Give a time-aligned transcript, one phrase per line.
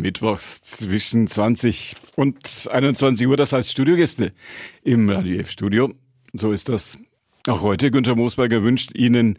[0.00, 4.32] mittwochs zwischen 20 und 21 Uhr, das heißt Studiogäste
[4.82, 5.92] im Radio F-Studio.
[6.32, 6.98] So ist das
[7.46, 7.90] auch heute.
[7.90, 9.38] Günther Moosberger wünscht Ihnen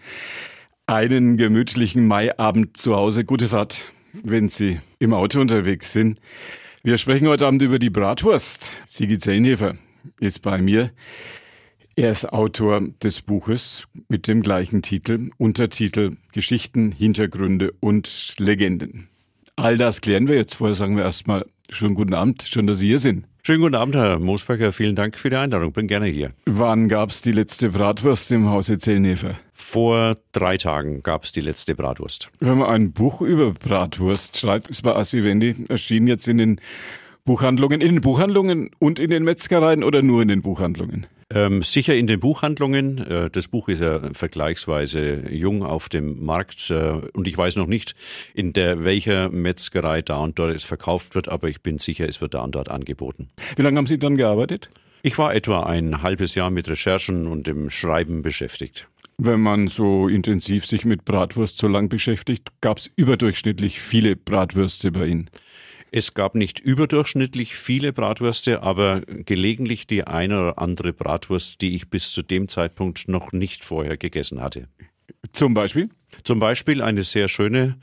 [0.85, 3.25] einen gemütlichen Maiabend zu Hause.
[3.25, 6.19] Gute Fahrt, wenn Sie im Auto unterwegs sind.
[6.83, 8.83] Wir sprechen heute Abend über die Bratwurst.
[8.85, 9.75] Sigi Zellenhefer
[10.19, 10.91] ist bei mir.
[11.95, 19.07] Er ist Autor des Buches mit dem gleichen Titel, Untertitel Geschichten, Hintergründe und Legenden.
[19.55, 20.55] All das klären wir jetzt.
[20.55, 22.43] Vorher sagen wir erstmal schönen guten Abend.
[22.43, 23.25] Schön, dass Sie hier sind.
[23.43, 24.71] Schönen guten Abend, Herr Moosberger.
[24.71, 25.73] Vielen Dank für die Einladung.
[25.73, 26.31] Bin gerne hier.
[26.45, 29.35] Wann gab es die letzte Bratwurst im Hause Zellnefer?
[29.51, 32.31] Vor drei Tagen gab es die letzte Bratwurst.
[32.39, 36.61] Wenn man ein Buch über Bratwurst schreibt, ist bei As Vivendi erschienen jetzt in den
[37.25, 41.07] Buchhandlungen, in den Buchhandlungen und in den Metzgereien oder nur in den Buchhandlungen?
[41.33, 42.97] Ähm, sicher in den Buchhandlungen.
[42.97, 47.67] Äh, das Buch ist ja vergleichsweise jung auf dem Markt äh, und ich weiß noch
[47.67, 47.95] nicht,
[48.33, 52.19] in der welcher Metzgerei da und dort es verkauft wird, aber ich bin sicher, es
[52.19, 53.29] wird da und dort angeboten.
[53.55, 54.69] Wie lange haben Sie dann gearbeitet?
[55.01, 58.89] Ich war etwa ein halbes Jahr mit Recherchen und dem Schreiben beschäftigt.
[59.17, 64.91] Wenn man so intensiv sich mit Bratwurst so lang beschäftigt, gab es überdurchschnittlich viele Bratwürste
[64.91, 65.29] bei Ihnen.
[65.95, 71.91] Es gab nicht überdurchschnittlich viele Bratwürste, aber gelegentlich die eine oder andere Bratwurst, die ich
[71.91, 74.67] bis zu dem Zeitpunkt noch nicht vorher gegessen hatte.
[75.33, 75.91] Zum Beispiel?
[76.23, 77.77] Zum Beispiel eine sehr schöne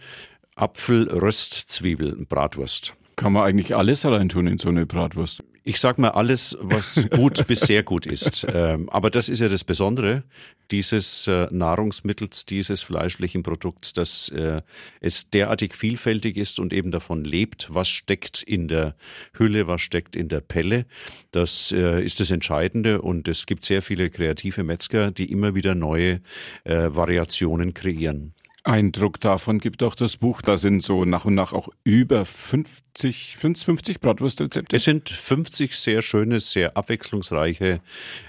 [0.57, 2.97] Apfelröstzwiebel-Bratwurst.
[3.21, 5.43] Kann man eigentlich alles reintun in so eine Bratwurst?
[5.63, 8.47] Ich sag mal alles, was gut bis sehr gut ist.
[8.51, 10.25] Ähm, aber das ist ja das Besondere
[10.71, 14.63] dieses äh, Nahrungsmittels, dieses fleischlichen Produkts, dass äh,
[15.03, 18.97] es derartig vielfältig ist und eben davon lebt, was steckt in der
[19.37, 20.87] Hülle, was steckt in der Pelle.
[21.31, 25.75] Das äh, ist das Entscheidende und es gibt sehr viele kreative Metzger, die immer wieder
[25.75, 26.23] neue
[26.65, 28.33] Variationen kreieren.
[28.65, 30.43] Eindruck davon gibt auch das Buch.
[30.43, 34.77] Da sind so nach und nach auch über 50, 50 Bratwurstrezepte.
[34.77, 37.81] Es sind 50 sehr schöne, sehr abwechslungsreiche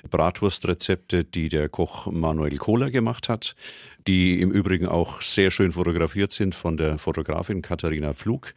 [0.09, 3.56] Bratwurstrezepte, die der Koch Manuel Kohler gemacht hat,
[4.08, 8.53] die im Übrigen auch sehr schön fotografiert sind von der Fotografin Katharina Pflug.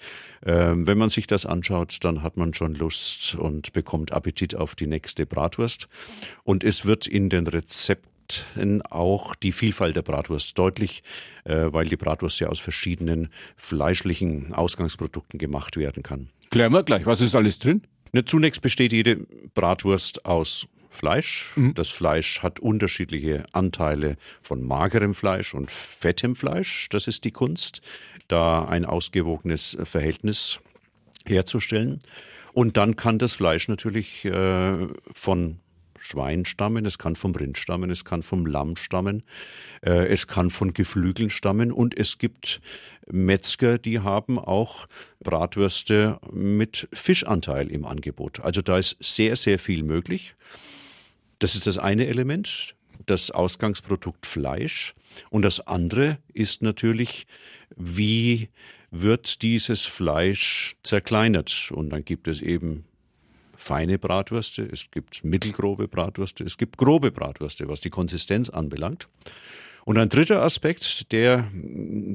[0.47, 4.75] Ähm, wenn man sich das anschaut, dann hat man schon Lust und bekommt Appetit auf
[4.75, 5.89] die nächste Bratwurst.
[6.45, 8.14] Und es wird in den Rezepten
[8.91, 11.03] auch die Vielfalt der Bratwurst deutlich,
[11.45, 16.29] äh, weil die Bratwurst ja aus verschiedenen fleischlichen Ausgangsprodukten gemacht werden kann.
[16.51, 17.83] Klären wir gleich, was ist alles drin?
[18.13, 21.53] Ne, zunächst besteht jede Bratwurst aus Fleisch.
[21.57, 21.75] Mhm.
[21.75, 26.89] Das Fleisch hat unterschiedliche Anteile von magerem Fleisch und fettem Fleisch.
[26.91, 27.83] Das ist die Kunst,
[28.29, 30.61] da ein ausgewogenes Verhältnis
[31.27, 32.01] herzustellen.
[32.53, 35.59] Und dann kann das Fleisch natürlich äh, von
[36.05, 39.23] Schwein stammen, es kann vom Rind stammen, es kann vom Lamm stammen,
[39.83, 42.61] äh, es kann von Geflügeln stammen und es gibt
[43.11, 44.87] Metzger, die haben auch
[45.21, 48.41] Bratwürste mit Fischanteil im Angebot.
[48.41, 50.35] Also da ist sehr, sehr viel möglich.
[51.39, 52.75] Das ist das eine Element,
[53.07, 54.95] das Ausgangsprodukt Fleisch.
[55.31, 57.27] Und das andere ist natürlich,
[57.77, 58.51] wie
[58.91, 61.71] wird dieses Fleisch zerkleinert?
[61.73, 62.85] Und dann gibt es eben
[63.65, 69.09] feine Bratwürste, es gibt mittelgrobe Bratwürste, es gibt grobe Bratwürste, was die Konsistenz anbelangt.
[69.87, 71.47] Und ein dritter Aspekt, der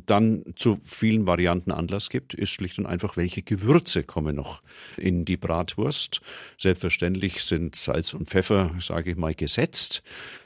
[0.08, 4.64] dann zu vielen Varianten Anlass gibt, ist schlicht und einfach, welche Gewürze kommen noch
[4.98, 6.22] in die Bratwurst.
[6.58, 10.02] Selbstverständlich sind Salz und Pfeffer, sage ich mal, gesetzt.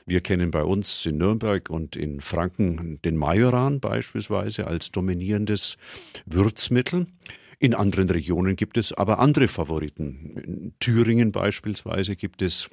[0.05, 5.77] Wir kennen bei uns in Nürnberg und in Franken den Majoran beispielsweise als dominierendes
[6.25, 7.07] Würzmittel.
[7.59, 10.37] In anderen Regionen gibt es aber andere Favoriten.
[10.43, 12.69] In Thüringen beispielsweise gibt es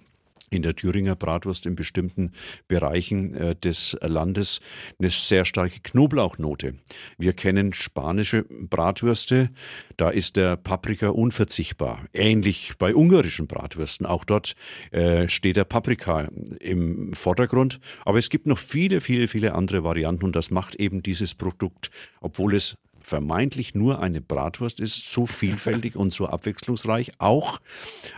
[0.50, 2.32] in der Thüringer Bratwurst in bestimmten
[2.68, 4.60] Bereichen äh, des Landes
[4.98, 6.74] eine sehr starke Knoblauchnote.
[7.18, 9.50] Wir kennen spanische Bratwürste,
[9.96, 12.04] da ist der Paprika unverzichtbar.
[12.12, 14.54] Ähnlich bei ungarischen Bratwürsten, auch dort
[14.90, 17.80] äh, steht der Paprika im Vordergrund.
[18.04, 21.90] Aber es gibt noch viele, viele, viele andere Varianten und das macht eben dieses Produkt,
[22.20, 22.76] obwohl es
[23.10, 27.58] vermeintlich nur eine Bratwurst ist, so vielfältig und so abwechslungsreich, auch,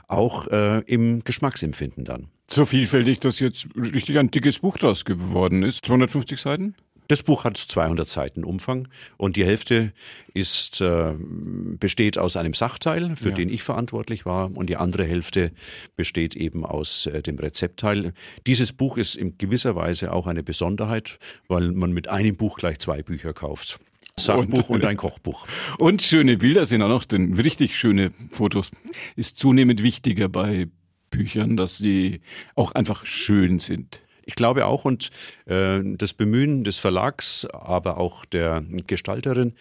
[0.07, 2.29] auch äh, im Geschmacksempfinden dann.
[2.49, 5.85] So vielfältig, dass jetzt richtig ein dickes Buch draus geworden ist.
[5.87, 6.75] 250 Seiten?
[7.09, 9.93] Das Buch hat 200 Seiten Umfang und die Hälfte
[10.35, 13.35] ist, äh, besteht aus einem Sachteil, für ja.
[13.35, 15.53] den ich verantwortlich war, und die andere Hälfte
[15.97, 18.13] besteht eben aus äh, dem Rezeptteil.
[18.47, 21.19] Dieses Buch ist in gewisser Weise auch eine Besonderheit,
[21.49, 23.81] weil man mit einem Buch gleich zwei Bücher kauft.
[24.25, 25.47] Sachbuch und, und, ein Kochbuch.
[25.79, 28.71] Und schöne Bilder sind auch noch, denn richtig schöne Fotos
[29.17, 30.69] ist zunehmend wichtiger bei
[31.11, 32.21] Büchern, dass sie
[32.55, 34.03] auch einfach schön sind.
[34.25, 35.11] Ich glaube auch und
[35.47, 39.55] äh, das Bemühen des Verlags, aber auch der Gestalterin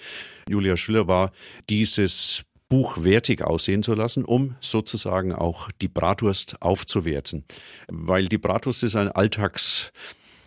[0.48, 1.32] Julia Schüller war,
[1.70, 7.44] dieses buchwertig aussehen zu lassen, um sozusagen auch die Bratwurst aufzuwerten.
[7.90, 9.92] Weil die Bratwurst ist ein Alltags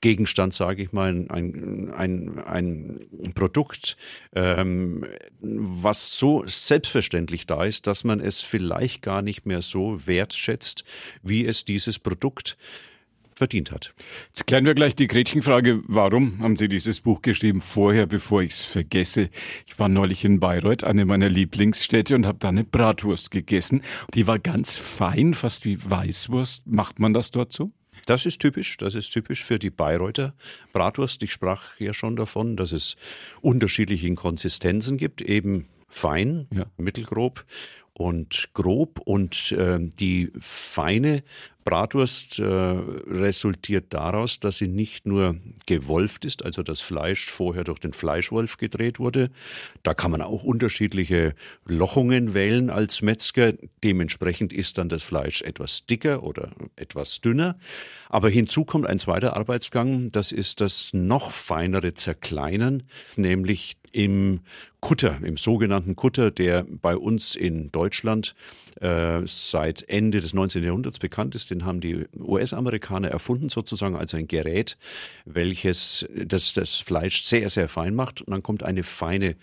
[0.04, 3.96] Gegenstand, sage ich mal, ein, ein, ein Produkt,
[4.34, 5.06] ähm,
[5.40, 10.84] was so selbstverständlich da ist, dass man es vielleicht gar nicht mehr so wertschätzt,
[11.22, 12.58] wie es dieses Produkt
[13.34, 13.94] verdient hat.
[14.26, 15.80] Jetzt klären wir gleich die Gretchenfrage.
[15.86, 19.30] Warum haben Sie dieses Buch geschrieben vorher, bevor ich es vergesse?
[19.64, 23.80] Ich war neulich in Bayreuth, eine meiner Lieblingsstädte, und habe da eine Bratwurst gegessen.
[24.12, 26.66] Die war ganz fein, fast wie Weißwurst.
[26.66, 27.70] Macht man das dort so?
[28.06, 30.34] Das ist typisch, das ist typisch für die Bayreuther
[30.72, 31.22] Bratwurst.
[31.22, 32.96] Ich sprach ja schon davon, dass es
[33.40, 36.66] unterschiedliche Konsistenzen gibt, eben fein, ja.
[36.76, 37.44] mittelgrob
[37.94, 41.23] und grob und äh, die feine
[41.64, 45.37] Bratwurst äh, resultiert daraus, dass sie nicht nur
[45.67, 49.31] gewolft ist, also das Fleisch vorher durch den Fleischwolf gedreht wurde.
[49.82, 53.55] Da kann man auch unterschiedliche Lochungen wählen als Metzger.
[53.82, 57.56] Dementsprechend ist dann das Fleisch etwas dicker oder etwas dünner.
[58.11, 62.82] Aber hinzu kommt ein zweiter Arbeitsgang, das ist das noch feinere Zerkleinern,
[63.17, 64.40] nämlich im
[64.81, 67.83] Kutter, im sogenannten Kutter, der bei uns in Deutschland
[68.81, 70.62] äh, seit Ende des 19.
[70.62, 71.50] Jahrhunderts bekannt ist.
[71.50, 74.76] Den haben die US-Amerikaner erfunden, sozusagen als ein Gerät,
[75.25, 78.22] welches das, das Fleisch sehr, sehr fein macht.
[78.22, 79.36] Und dann kommt eine feine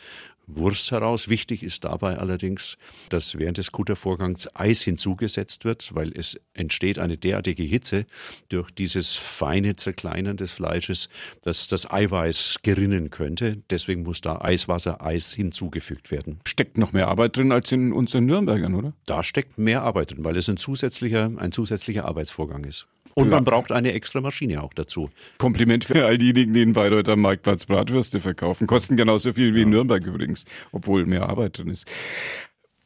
[0.47, 1.29] Wurst heraus.
[1.29, 2.77] Wichtig ist dabei allerdings,
[3.09, 8.05] dass während des Kuttervorgangs Eis hinzugesetzt wird, weil es entsteht eine derartige Hitze
[8.49, 11.09] durch dieses feine Zerkleinern des Fleisches,
[11.41, 13.61] dass das Eiweiß gerinnen könnte.
[13.69, 16.39] Deswegen muss da Eiswasser, Eis hinzugefügt werden.
[16.45, 18.93] Steckt noch mehr Arbeit drin als in unseren Nürnbergern, oder?
[19.05, 22.87] Da steckt mehr Arbeit drin, weil es ein zusätzlicher, ein zusätzlicher Arbeitsvorgang ist.
[23.13, 25.09] Und man braucht eine extra Maschine auch dazu.
[25.37, 28.67] Kompliment für all diejenigen, die in Bayreuth am Marktplatz Bratwürste verkaufen.
[28.67, 29.63] Kosten genauso viel wie ja.
[29.63, 31.85] in Nürnberg übrigens, obwohl mehr Arbeit drin ist.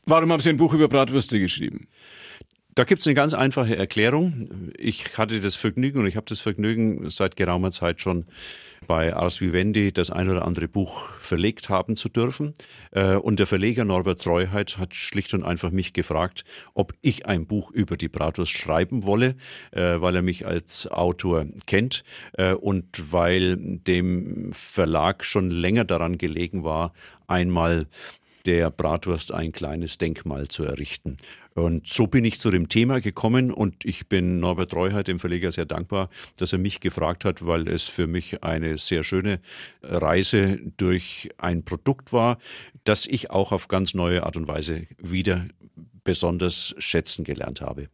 [0.06, 1.88] Warum haben Sie ein Buch über Bratwürste geschrieben?
[2.75, 4.72] Da gibt es eine ganz einfache Erklärung.
[4.77, 8.25] Ich hatte das Vergnügen und ich habe das Vergnügen seit geraumer Zeit schon
[8.88, 12.54] bei Ars Vivendi das ein oder andere Buch verlegt haben zu dürfen.
[12.92, 17.48] Äh, und der Verleger Norbert Treuheit hat schlicht und einfach mich gefragt, ob ich ein
[17.48, 19.36] Buch über die Bratwurst schreiben wolle,
[19.72, 22.04] äh, weil er mich als Autor kennt
[22.34, 26.94] äh, und weil dem Verlag schon länger daran gelegen war,
[27.28, 27.88] einmal
[28.46, 31.18] der Bratwurst ein kleines Denkmal zu errichten.
[31.54, 35.52] Und so bin ich zu dem Thema gekommen und ich bin Norbert Treuheit, dem Verleger,
[35.52, 39.40] sehr dankbar, dass er mich gefragt hat, weil es für mich eine sehr schöne
[39.82, 42.38] Reise durch ein Produkt war,
[42.84, 45.46] das ich auch auf ganz neue Art und Weise wieder
[46.04, 47.88] besonders schätzen gelernt habe.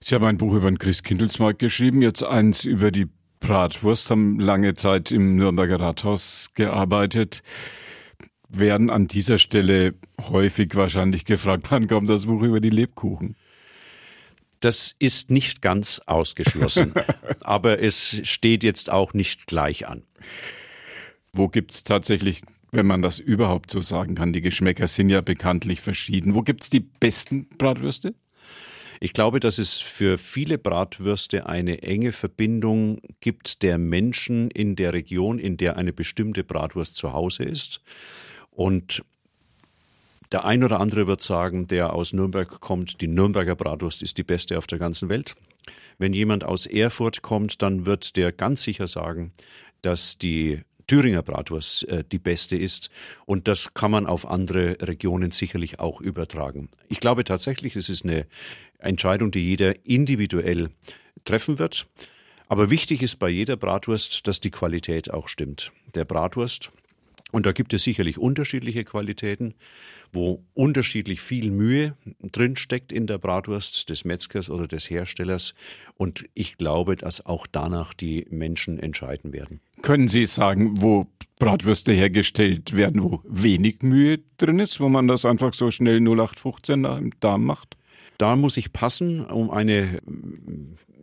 [0.00, 3.08] Sie haben ein Buch über den Christkindlesmarkt geschrieben, jetzt eins über die
[3.40, 7.42] Bratwurst, haben lange Zeit im Nürnberger Rathaus gearbeitet
[8.48, 13.36] werden an dieser Stelle häufig wahrscheinlich gefragt, wann kommt das Buch über die Lebkuchen?
[14.60, 16.92] Das ist nicht ganz ausgeschlossen,
[17.42, 20.02] aber es steht jetzt auch nicht gleich an.
[21.32, 22.42] Wo gibt es tatsächlich,
[22.72, 26.34] wenn man das überhaupt so sagen kann, die Geschmäcker sind ja bekanntlich verschieden.
[26.34, 28.14] Wo gibt es die besten Bratwürste?
[29.00, 34.92] Ich glaube, dass es für viele Bratwürste eine enge Verbindung gibt der Menschen in der
[34.92, 37.80] Region, in der eine bestimmte Bratwurst zu Hause ist.
[38.58, 39.04] Und
[40.32, 44.24] der ein oder andere wird sagen, der aus Nürnberg kommt, die Nürnberger Bratwurst ist die
[44.24, 45.36] beste auf der ganzen Welt.
[45.96, 49.32] Wenn jemand aus Erfurt kommt, dann wird der ganz sicher sagen,
[49.82, 52.90] dass die Thüringer Bratwurst äh, die beste ist.
[53.26, 56.68] Und das kann man auf andere Regionen sicherlich auch übertragen.
[56.88, 58.26] Ich glaube tatsächlich, es ist eine
[58.80, 60.70] Entscheidung, die jeder individuell
[61.24, 61.86] treffen wird.
[62.48, 65.70] Aber wichtig ist bei jeder Bratwurst, dass die Qualität auch stimmt.
[65.94, 66.72] Der Bratwurst
[67.30, 69.54] und da gibt es sicherlich unterschiedliche Qualitäten,
[70.12, 75.54] wo unterschiedlich viel Mühe drin steckt in der Bratwurst des Metzgers oder des Herstellers.
[75.96, 79.60] Und ich glaube, dass auch danach die Menschen entscheiden werden.
[79.82, 81.06] Können Sie sagen, wo
[81.38, 86.84] Bratwürste hergestellt werden, wo wenig Mühe drin ist, wo man das einfach so schnell 0815
[86.84, 87.77] im Darm macht?
[88.18, 90.00] Da muss ich passen, um eine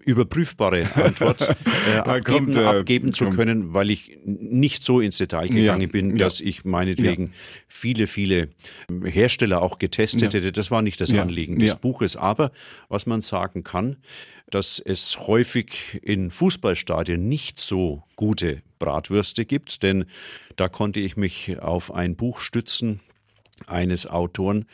[0.05, 1.49] überprüfbare Antwort
[1.87, 5.87] äh, abgeben, kommt, äh, abgeben zu können, weil ich nicht so ins Detail gegangen ja,
[5.87, 7.31] bin, dass ja, ich meinetwegen ja.
[7.67, 8.49] viele, viele
[9.03, 10.51] Hersteller auch getestet hätte.
[10.51, 12.15] Das war nicht das Anliegen des Buches.
[12.15, 12.51] Aber
[12.87, 13.97] was man sagen kann,
[14.49, 20.05] dass es häufig in Fußballstadien nicht so gute Bratwürste gibt, denn
[20.55, 22.99] da konnte ich mich auf ein Buch stützen
[23.67, 24.65] eines Autoren,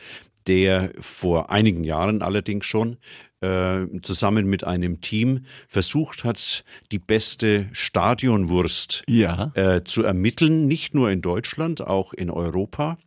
[0.46, 2.98] der vor einigen Jahren allerdings schon
[3.40, 9.52] äh, zusammen mit einem Team versucht hat, die beste Stadionwurst ja.
[9.54, 12.98] äh, zu ermitteln, nicht nur in Deutschland, auch in Europa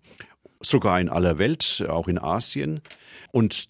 [0.62, 2.82] sogar in aller Welt, auch in Asien.
[3.32, 3.70] Und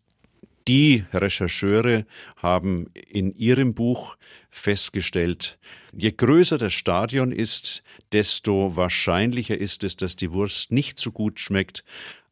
[0.67, 2.05] die Rechercheure
[2.37, 4.17] haben in ihrem Buch
[4.49, 5.59] festgestellt,
[5.93, 11.39] je größer das Stadion ist, desto wahrscheinlicher ist es, dass die Wurst nicht so gut
[11.39, 11.83] schmeckt.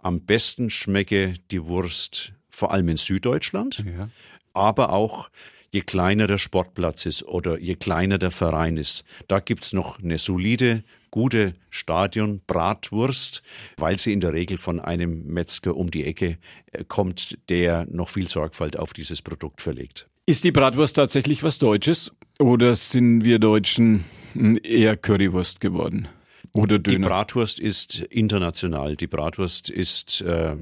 [0.04, 4.10] Am besten schmecke die Wurst vor allem in Süddeutschland, ja.
[4.54, 5.30] aber auch
[5.72, 9.04] je kleiner der Sportplatz ist oder je kleiner der Verein ist.
[9.28, 13.44] Da gibt's noch eine solide, gute Stadion-Bratwurst,
[13.78, 16.38] weil sie in der Regel von einem Metzger um die Ecke
[16.72, 20.08] äh, kommt, der noch viel Sorgfalt auf dieses Produkt verlegt.
[20.26, 26.08] Ist die Bratwurst tatsächlich was Deutsches oder sind wir Deutschen hm, eher Currywurst geworden?
[26.54, 26.98] Oder Döner.
[26.98, 28.96] Die Bratwurst ist international.
[28.96, 30.56] Die Bratwurst ist äh,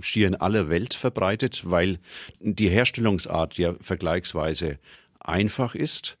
[0.00, 1.98] schier in aller Welt verbreitet, weil
[2.40, 4.78] die Herstellungsart ja vergleichsweise
[5.20, 6.18] einfach ist.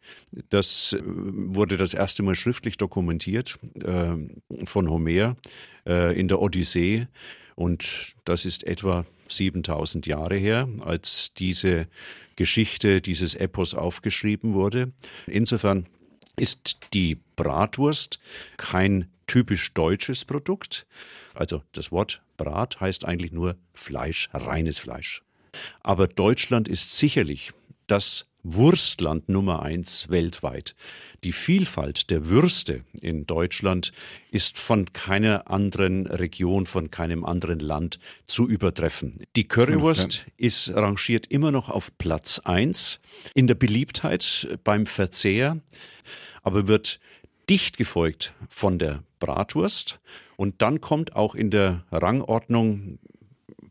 [0.48, 4.14] Das äh, wurde das erste Mal schriftlich dokumentiert äh,
[4.64, 5.36] von Homer
[5.86, 7.06] äh, in der Odyssee.
[7.56, 11.88] Und das ist etwa 7000 Jahre her, als diese
[12.36, 14.92] Geschichte, dieses Epos aufgeschrieben wurde.
[15.26, 15.86] Insofern
[16.36, 18.20] ist die Bratwurst
[18.56, 20.86] kein typisch deutsches Produkt.
[21.34, 25.22] Also das Wort Brat heißt eigentlich nur Fleisch, reines Fleisch.
[25.82, 27.52] Aber Deutschland ist sicherlich
[27.86, 30.76] das Wurstland Nummer eins weltweit.
[31.24, 33.92] Die Vielfalt der Würste in Deutschland
[34.30, 39.16] ist von keiner anderen Region, von keinem anderen Land zu übertreffen.
[39.34, 43.00] Die Currywurst ist rangiert immer noch auf Platz eins
[43.34, 45.58] in der Beliebtheit beim Verzehr,
[46.42, 47.00] aber wird
[47.48, 50.00] dicht gefolgt von der Bratwurst
[50.36, 52.98] und dann kommt auch in der Rangordnung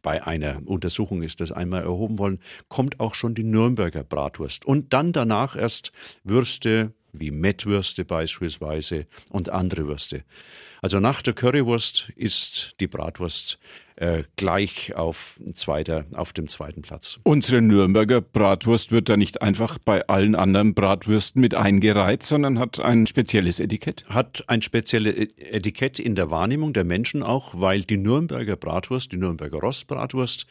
[0.04, 4.66] bei einer Untersuchung ist das einmal erhoben worden, kommt auch schon die Nürnberger Bratwurst.
[4.66, 5.92] Und dann danach erst
[6.24, 10.24] Würste wie Mettwürste beispielsweise und andere Würste.
[10.84, 13.58] Also nach der Currywurst ist die Bratwurst
[13.96, 17.22] äh, gleich auf, zweiter, auf dem zweiten Platz.
[17.24, 22.82] Unsere Nürnberger Bratwurst wird da nicht einfach bei allen anderen Bratwürsten mit eingereiht, sondern hat
[22.82, 24.04] ein spezielles Etikett?
[24.10, 29.14] Hat ein spezielles e-, Etikett in der Wahrnehmung der Menschen auch, weil die Nürnberger Bratwurst,
[29.14, 30.48] die Nürnberger Rostbratwurst,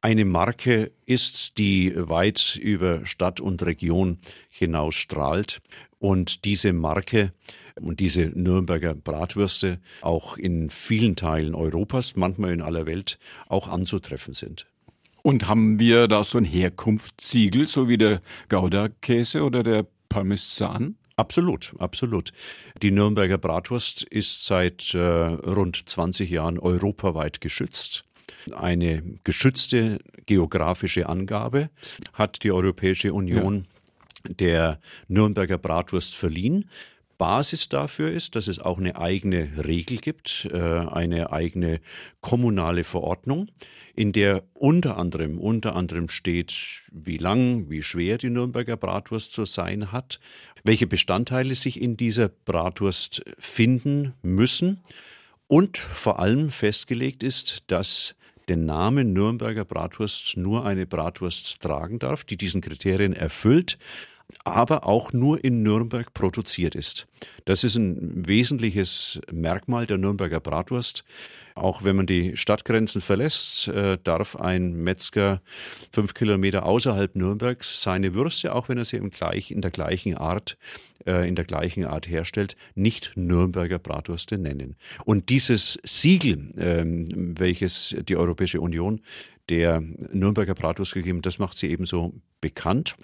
[0.00, 4.18] eine Marke ist, die weit über Stadt und Region
[4.50, 5.60] hinaus strahlt.
[6.00, 7.32] Und diese Marke
[7.80, 13.18] und diese Nürnberger Bratwürste auch in vielen Teilen Europas, manchmal in aller Welt,
[13.48, 14.66] auch anzutreffen sind.
[15.22, 20.96] Und haben wir da so ein Herkunftssiegel, so wie der Gouda-Käse oder der Parmesan?
[21.16, 22.30] Absolut, absolut.
[22.82, 28.04] Die Nürnberger Bratwurst ist seit äh, rund 20 Jahren europaweit geschützt.
[28.54, 31.70] Eine geschützte geografische Angabe
[32.12, 33.66] hat die Europäische Union
[34.26, 34.34] ja.
[34.34, 36.68] der Nürnberger Bratwurst verliehen.
[37.18, 41.80] Basis dafür ist, dass es auch eine eigene Regel gibt, äh, eine eigene
[42.20, 43.48] kommunale Verordnung,
[43.94, 49.44] in der unter anderem, unter anderem steht, wie lang, wie schwer die Nürnberger Bratwurst zu
[49.44, 50.20] sein hat,
[50.64, 54.80] welche Bestandteile sich in dieser Bratwurst finden müssen
[55.46, 58.14] und vor allem festgelegt ist, dass
[58.48, 63.78] den Namen Nürnberger Bratwurst nur eine Bratwurst tragen darf, die diesen Kriterien erfüllt
[64.44, 67.06] aber auch nur in Nürnberg produziert ist.
[67.44, 71.04] Das ist ein wesentliches Merkmal der Nürnberger Bratwurst.
[71.54, 75.40] Auch wenn man die Stadtgrenzen verlässt, äh, darf ein Metzger
[75.90, 80.16] fünf Kilometer außerhalb Nürnbergs seine Würste, auch wenn er sie im gleich, in der gleichen
[80.16, 80.58] Art,
[81.06, 84.76] äh, in der gleichen Art herstellt, nicht Nürnberger Bratwürste nennen.
[85.04, 87.06] Und dieses Siegel, ähm,
[87.38, 89.00] welches die Europäische Union
[89.48, 92.96] der Nürnberger Bratwurst gegeben, das macht sie ebenso bekannt.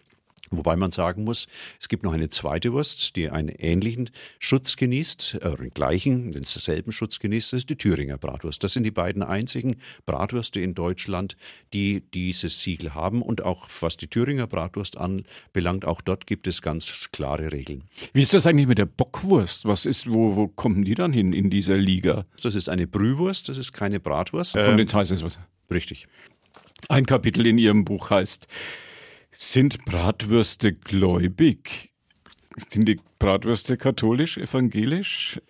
[0.57, 1.47] Wobei man sagen muss,
[1.81, 6.93] es gibt noch eine zweite Wurst, die einen ähnlichen Schutz genießt, äh, den gleichen, denselben
[6.93, 8.63] Schutz genießt, das ist die Thüringer Bratwurst.
[8.63, 11.37] Das sind die beiden einzigen Bratwürste in Deutschland,
[11.73, 13.23] die dieses Siegel haben.
[13.23, 17.85] Und auch was die Thüringer Bratwurst anbelangt, auch dort gibt es ganz klare Regeln.
[18.13, 19.65] Wie ist das eigentlich mit der Bockwurst?
[19.65, 22.27] Was ist, wo, wo kommen die dann hin in dieser Liga?
[22.43, 24.57] Das ist eine Brühwurst, das ist keine Bratwurst.
[24.57, 25.39] Ähm, ist was.
[25.73, 26.07] Richtig.
[26.89, 28.47] Ein Kapitel in Ihrem Buch heißt
[29.33, 31.93] sind Bratwürste gläubig?
[32.69, 35.41] Sind die Bratwürste katholisch, evangelisch?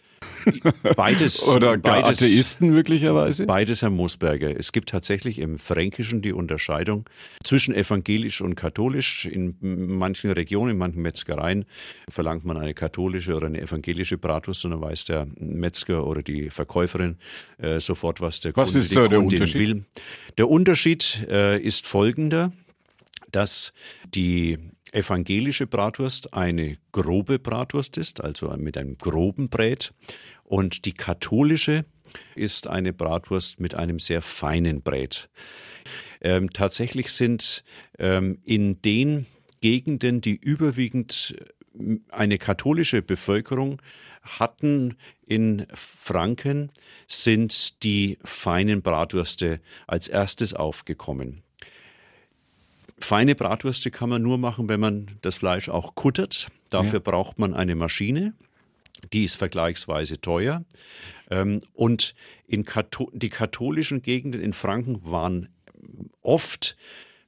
[0.96, 1.48] Beides.
[1.48, 3.46] Oder beides, Atheisten möglicherweise?
[3.46, 4.56] Beides, Herr Moosberger.
[4.56, 7.08] Es gibt tatsächlich im Fränkischen die Unterscheidung
[7.44, 9.26] zwischen evangelisch und katholisch.
[9.26, 11.64] In manchen Regionen, in manchen Metzgereien
[12.08, 16.50] verlangt man eine katholische oder eine evangelische Bratwurst und dann weiß der Metzger oder die
[16.50, 17.16] Verkäuferin
[17.58, 19.60] äh, sofort, was der was Kunde, ist da der Unterschied?
[19.60, 19.84] will.
[20.38, 22.52] Der Unterschied äh, ist folgender
[23.32, 23.72] dass
[24.14, 24.58] die
[24.92, 29.92] evangelische Bratwurst eine grobe Bratwurst ist, also mit einem groben Brät,
[30.44, 31.84] und die katholische
[32.34, 35.30] ist eine Bratwurst mit einem sehr feinen Brät.
[36.20, 37.64] Ähm, tatsächlich sind
[37.98, 39.26] ähm, in den
[39.60, 43.80] Gegenden, die überwiegend äh, eine katholische Bevölkerung
[44.22, 44.96] hatten
[45.26, 46.70] in Franken,
[47.08, 51.40] sind die feinen Bratwürste als erstes aufgekommen.
[53.04, 56.48] Feine Bratwürste kann man nur machen, wenn man das Fleisch auch kuttert.
[56.70, 56.98] Dafür ja.
[57.00, 58.34] braucht man eine Maschine.
[59.12, 60.64] Die ist vergleichsweise teuer.
[61.30, 62.14] Ähm, und
[62.46, 65.48] in Kato die katholischen Gegenden in Franken waren
[66.22, 66.76] oft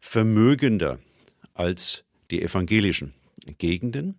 [0.00, 0.98] vermögender
[1.54, 3.14] als die evangelischen.
[3.58, 4.18] Gegenden,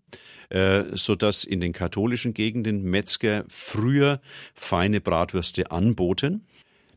[0.49, 4.21] äh, sodass in den katholischen Gegenden Metzger früher
[4.53, 6.45] feine Bratwürste anboten.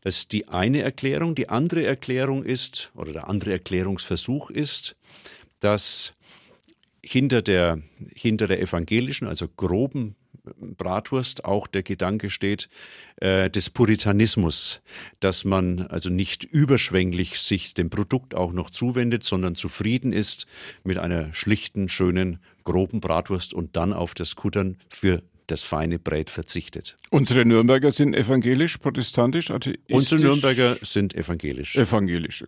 [0.01, 1.35] Das ist die eine Erklärung.
[1.35, 4.95] Die andere Erklärung ist, oder der andere Erklärungsversuch ist,
[5.59, 6.13] dass
[7.03, 7.81] hinter der,
[8.15, 10.15] hinter der evangelischen, also groben
[10.57, 12.69] Bratwurst auch der Gedanke steht
[13.17, 14.81] äh, des Puritanismus,
[15.19, 20.47] dass man also nicht überschwänglich sich dem Produkt auch noch zuwendet, sondern zufrieden ist
[20.83, 26.29] mit einer schlichten, schönen, groben Bratwurst und dann auf das Kuttern für das feine Brät
[26.29, 26.95] verzichtet.
[27.09, 29.83] Unsere Nürnberger sind evangelisch, protestantisch, atheistisch?
[29.89, 31.75] Unsere Nürnberger sind evangelisch.
[31.75, 32.47] Evangelische.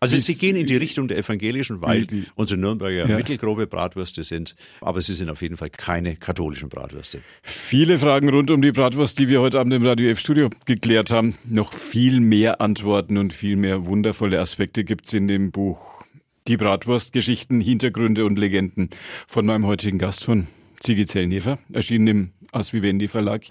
[0.00, 3.16] Also sie gehen in die Richtung der evangelischen, weil die, unsere Nürnberger ja.
[3.16, 7.20] mittelgrobe Bratwürste sind, aber sie sind auf jeden Fall keine katholischen Bratwürste.
[7.42, 11.34] Viele Fragen rund um die Bratwurst, die wir heute Abend im Radio F-Studio geklärt haben.
[11.44, 16.04] Noch viel mehr Antworten und viel mehr wundervolle Aspekte gibt es in dem Buch
[16.48, 18.90] Die Bratwurst-Geschichten, Hintergründe und Legenden
[19.26, 20.46] von meinem heutigen Gast von
[20.80, 23.44] Ziggy Zellnefer, erschienen im Asvivendi Verlag.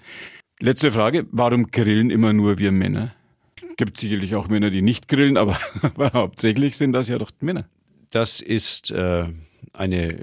[0.60, 3.14] Letzte Frage, warum grillen immer nur wir Männer?
[3.76, 7.66] Gibt sicherlich auch Männer, die nicht grillen, aber, aber hauptsächlich sind das ja doch Männer.
[8.10, 9.26] Das ist äh,
[9.72, 10.16] eine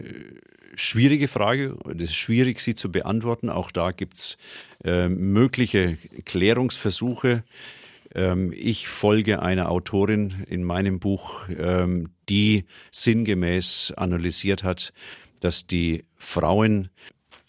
[0.76, 1.78] schwierige Frage.
[1.96, 3.50] Es ist schwierig, sie zu beantworten.
[3.50, 4.38] Auch da gibt es
[4.84, 7.44] äh, mögliche Klärungsversuche.
[8.14, 14.94] Ähm, ich folge einer Autorin in meinem Buch, ähm, die sinngemäß analysiert hat,
[15.40, 16.90] dass die Frauen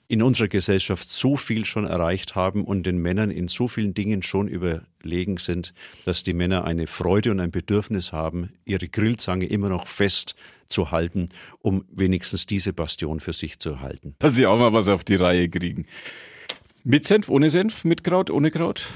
[0.08, 4.22] in unserer Gesellschaft so viel schon erreicht haben und den Männern in so vielen Dingen
[4.22, 5.74] schon überlegen sind,
[6.06, 10.34] dass die Männer eine Freude und ein Bedürfnis haben, ihre Grillzange immer noch fest
[10.68, 11.28] zu halten,
[11.60, 14.14] um wenigstens diese Bastion für sich zu halten.
[14.18, 15.86] Dass sie auch mal was auf die Reihe kriegen.
[16.84, 18.88] Mit Senf, ohne Senf, mit Kraut, ohne Kraut?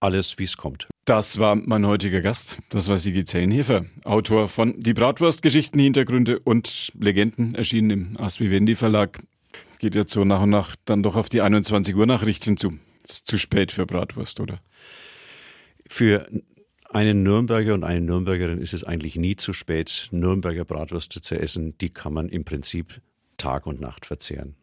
[0.00, 0.88] Alles, wie es kommt.
[1.04, 2.58] Das war mein heutiger Gast.
[2.68, 9.20] Das war Sigi Zellenhefer, Autor von Die Bratwurst-Geschichten, Hintergründe und Legenden, erschienen im Asvivendi Verlag.
[9.78, 12.78] Geht jetzt so nach und nach dann doch auf die 21 Uhr Nachrichten zu.
[13.04, 14.60] Ist zu spät für Bratwurst, oder?
[15.88, 16.26] Für
[16.90, 21.78] einen Nürnberger und eine Nürnbergerin ist es eigentlich nie zu spät, Nürnberger Bratwürste zu essen.
[21.78, 23.00] Die kann man im Prinzip
[23.36, 24.56] Tag und Nacht verzehren.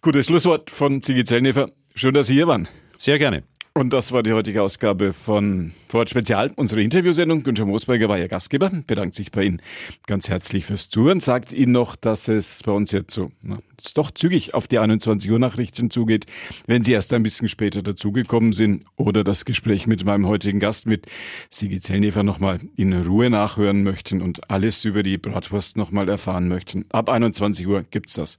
[0.00, 1.72] Gutes Schlusswort von Sigi Zellnefer.
[1.94, 2.68] Schön, dass Sie hier waren.
[2.96, 3.42] Sehr gerne.
[3.72, 7.44] Und das war die heutige Ausgabe von Ford Spezial, unsere Interviewsendung.
[7.44, 9.62] Günther Moosberger war Ihr Gastgeber, bedankt sich bei Ihnen
[10.06, 13.96] ganz herzlich fürs Zuhören, sagt Ihnen noch, dass es bei uns jetzt so, na, jetzt
[13.96, 16.26] doch zügig auf die 21 Uhr Nachrichten zugeht.
[16.66, 20.86] Wenn Sie erst ein bisschen später dazugekommen sind oder das Gespräch mit meinem heutigen Gast,
[20.86, 21.06] mit
[21.48, 26.86] Sigi Zellnefer, nochmal in Ruhe nachhören möchten und alles über die Bratwurst nochmal erfahren möchten.
[26.90, 28.36] Ab 21 Uhr gibt's das.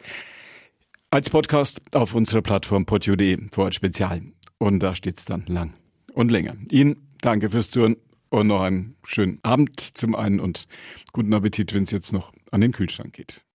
[1.10, 4.22] Als Podcast auf unserer Plattform podio.de, Ford Spezial.
[4.62, 5.74] Und da steht's dann lang
[6.14, 6.56] und länger.
[6.70, 7.98] Ihnen danke fürs Zuhören
[8.30, 10.68] und noch einen schönen Abend zum einen und
[11.14, 13.44] guten Appetit, wenn es jetzt noch an den Kühlschrank geht.